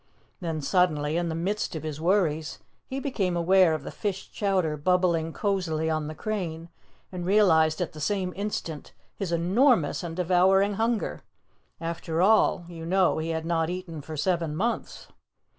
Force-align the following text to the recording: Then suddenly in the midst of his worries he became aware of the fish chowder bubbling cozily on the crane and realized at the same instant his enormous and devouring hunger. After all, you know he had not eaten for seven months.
Then 0.39 0.61
suddenly 0.63 1.15
in 1.15 1.29
the 1.29 1.35
midst 1.35 1.75
of 1.75 1.83
his 1.83 2.01
worries 2.01 2.57
he 2.87 2.99
became 2.99 3.37
aware 3.37 3.75
of 3.75 3.83
the 3.83 3.91
fish 3.91 4.31
chowder 4.31 4.75
bubbling 4.75 5.31
cozily 5.31 5.91
on 5.91 6.07
the 6.07 6.15
crane 6.15 6.69
and 7.11 7.23
realized 7.23 7.79
at 7.81 7.93
the 7.93 7.99
same 8.01 8.33
instant 8.35 8.93
his 9.15 9.31
enormous 9.31 10.01
and 10.01 10.15
devouring 10.15 10.73
hunger. 10.73 11.21
After 11.79 12.19
all, 12.19 12.65
you 12.67 12.83
know 12.83 13.19
he 13.19 13.29
had 13.29 13.45
not 13.45 13.69
eaten 13.69 14.01
for 14.01 14.17
seven 14.17 14.55
months. 14.55 15.07